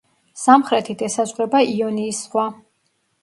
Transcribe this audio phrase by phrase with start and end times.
[0.43, 2.47] სამხრეთით ესაზღვრება იონიის ზღვა.